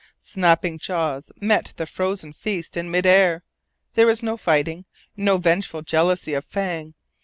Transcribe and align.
Snapping 0.19 0.79
jaws 0.79 1.31
met 1.39 1.73
the 1.77 1.85
frozen 1.85 2.33
feast 2.33 2.75
in 2.75 2.89
midair. 2.89 3.43
There 3.93 4.07
was 4.07 4.23
no 4.23 4.35
fighting 4.35 4.85
no 5.15 5.37
vengeful 5.37 5.83
jealousy 5.83 6.33
of 6.33 6.43
fang. 6.43 6.95